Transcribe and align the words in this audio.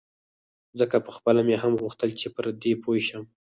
ځکه 0.79 0.95
پخپله 1.07 1.41
مې 1.47 1.55
هم 1.63 1.73
غوښتل 1.81 2.09
چې 2.19 2.27
پر 2.35 2.45
دې 2.61 2.73
پوی 2.83 2.99
شم. 3.07 3.23